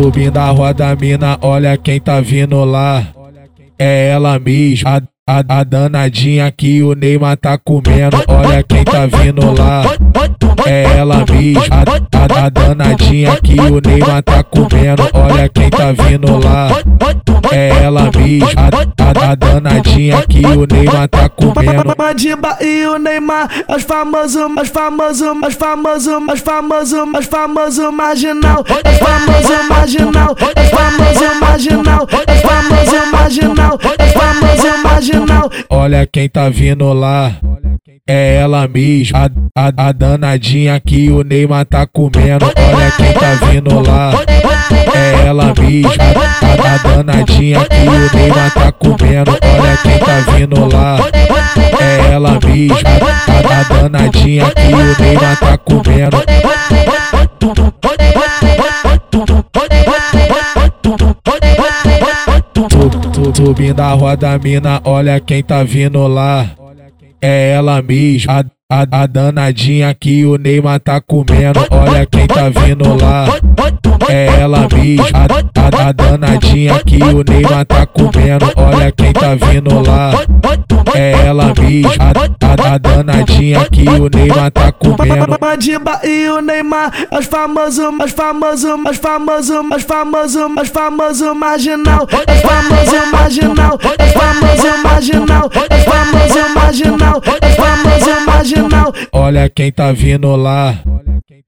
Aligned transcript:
Subindo 0.00 0.38
a 0.38 0.46
roda, 0.46 0.96
mina, 0.96 1.36
olha 1.42 1.76
quem 1.76 2.00
tá 2.00 2.22
vindo 2.22 2.64
lá. 2.64 3.06
É 3.78 4.08
ela 4.08 4.38
mesma, 4.38 5.02
a, 5.26 5.40
a, 5.40 5.60
a 5.60 5.62
danadinha 5.62 6.50
que 6.50 6.82
o 6.82 6.94
Neymar 6.94 7.36
tá 7.36 7.58
comendo. 7.58 8.16
Olha 8.26 8.62
quem 8.62 8.82
tá 8.82 9.04
vindo 9.04 9.52
lá. 9.52 9.84
É 10.66 10.84
ela 10.96 11.22
mesma, 11.30 11.62
a, 11.70 12.40
a, 12.40 12.46
a 12.46 12.48
danadinha 12.48 13.36
que 13.42 13.60
o 13.60 13.78
Neymar 13.86 14.22
tá 14.22 14.42
comendo. 14.42 15.02
Olha 15.12 15.46
quem 15.50 15.68
tá 15.68 15.92
vindo 15.92 16.38
lá. 16.42 16.70
É 17.52 17.68
ela 17.68 18.10
mesma, 18.16 18.70
a, 19.10 19.34
danadinha 19.34 20.22
que 20.26 20.44
o 20.44 20.66
Neymar 20.66 21.08
tá 21.08 21.28
comendo. 21.28 21.94
Madiba 21.96 22.56
e 22.60 22.86
o 22.86 22.98
Neymar, 22.98 23.48
os 23.68 23.82
famosos, 23.82 24.42
os 24.60 24.68
famosos, 24.68 25.28
os 25.46 25.54
famosos, 25.54 26.14
os 26.32 26.40
famosos, 26.40 26.98
os 27.18 27.26
famosos 27.26 27.94
marginal, 27.94 28.60
os 28.60 28.98
famosos 28.98 29.68
marginal, 29.68 30.32
os 30.32 30.70
famosos 30.70 31.40
marginal, 31.40 32.06
os 32.06 32.40
famosos 32.40 33.10
marginal, 33.10 33.78
os 33.78 34.12
famosos 34.12 34.82
marginal. 34.82 35.50
Olha 35.68 36.06
quem 36.06 36.28
tá 36.28 36.48
vindo 36.48 36.92
lá. 36.92 37.32
É 38.08 38.36
ela 38.36 38.66
mesma, 38.66 39.30
a, 39.54 39.68
a, 39.68 39.88
a 39.88 39.92
danadinha 39.92 40.80
que 40.80 41.10
o 41.10 41.22
Neymar 41.22 41.64
tá 41.64 41.86
comendo. 41.86 42.44
Olha 42.44 42.90
quem 42.96 43.12
tá 43.12 43.34
vindo 43.46 43.80
lá. 43.88 44.12
É 44.92 45.26
ela 45.26 45.54
mesma, 45.56 45.92
a, 45.92 46.74
a 46.74 46.76
danadinha 46.78 47.60
que 47.66 47.88
o 47.88 48.16
Neymar 48.16 48.52
tá 48.52 48.72
comendo. 48.72 48.89
Olha 49.18 49.76
quem 49.82 49.98
tá 49.98 50.32
vindo 50.32 50.68
lá. 50.72 50.98
É 51.80 52.12
ela 52.12 52.38
mesma, 52.44 52.76
a, 52.78 53.60
a 53.60 53.80
danadinha 53.80 54.50
que 54.50 54.74
o 54.74 55.02
Neymar 55.02 55.38
tá 55.38 55.58
comendo. 55.58 56.16
Subindo 63.34 63.80
a 63.80 63.92
roda, 63.92 64.38
mina, 64.38 64.80
olha 64.84 65.18
quem 65.20 65.42
tá 65.42 65.62
vindo 65.62 66.06
lá. 66.06 66.50
É 67.22 67.52
ela 67.52 67.82
mesma, 67.82 68.44
a, 68.68 68.82
a, 68.82 69.02
a 69.02 69.06
danadinha 69.06 69.94
que 69.94 70.24
o 70.24 70.36
Neymar 70.36 70.80
tá 70.80 71.00
comendo. 71.00 71.60
Olha 71.70 72.06
quem 72.06 72.26
tá 72.26 72.48
vindo 72.48 72.94
lá. 73.00 73.26
É 74.10 74.26
ela 74.40 74.66
mesma, 74.72 75.04
a, 75.14 75.88
a, 75.88 75.92
danadinha 75.92 76.82
que 76.84 76.96
o 76.96 77.22
Neymar 77.22 77.64
tá 77.64 77.86
comendo. 77.86 78.50
Olha 78.56 78.90
quem 78.90 79.12
tá 79.12 79.36
vindo 79.36 79.88
lá. 79.88 80.12
É 80.94 81.12
ela 81.12 81.52
mesma, 81.56 81.92
a, 82.00 82.70
a, 82.70 82.74
a 82.74 82.78
danadinha 82.78 83.64
que 83.70 83.88
o 83.88 84.08
Neymar 84.12 84.50
tá 84.50 84.72
comendo. 84.72 85.38
Madiba 85.40 86.00
e 86.02 86.28
o 86.28 86.40
Neymar, 86.40 86.92
os 87.12 87.26
famosos, 87.26 87.94
os 88.04 88.10
famosos, 88.10 88.70
os 88.88 88.96
famosos, 88.96 89.56
os 89.76 89.82
famosos, 89.84 90.42
os 90.60 90.68
famosos 90.68 91.36
marginal, 91.36 92.02
os 92.04 92.40
famosos 92.40 93.12
marginal, 93.12 93.78
os 93.78 94.12
famosos 94.12 94.82
marginal, 94.82 95.46
os 95.46 95.84
famosos 95.84 96.54
marginal, 96.54 97.22
os 97.22 97.54
famosos 97.54 98.26
marginal. 98.26 98.92
Olha 99.12 99.48
quem 99.48 99.70
tá 99.70 99.92
vindo 99.92 100.34
lá. 100.34 100.74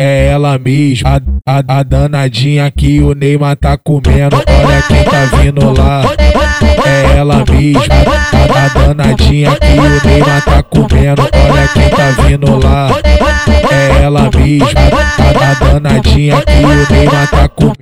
É 0.00 0.28
ela 0.28 0.56
mesma, 0.58 1.20
a, 1.44 1.58
a, 1.58 1.78
a 1.78 1.82
danadinha 1.82 2.70
que 2.70 3.00
o 3.00 3.14
Neymar 3.14 3.56
tá 3.56 3.76
comendo. 3.76 4.36
Olha 4.36 4.82
quem 4.82 5.02
tá 5.02 5.24
vindo 5.36 5.76
lá. 5.76 6.02
É 6.86 7.16
ela 7.16 7.44
mesma, 7.44 7.82
a, 7.82 8.64
a 8.64 8.68
danadinha 8.68 9.50
que 9.56 9.78
o 9.78 10.08
Neymar 10.08 10.44
tá 10.44 10.62
comendo. 10.62 11.22
Olha 11.22 11.68
quem 11.74 11.88
tá 11.90 12.10
vindo 12.22 12.64
lá. 12.64 12.90
É 13.72 14.02
ela 14.04 14.30
mesma, 14.30 14.68
a, 14.70 15.50
a 15.50 15.54
danadinha 15.72 16.36
que 16.42 16.64
o 16.64 16.94
Neymar 16.94 17.30
tá 17.30 17.48
comendo. 17.48 17.78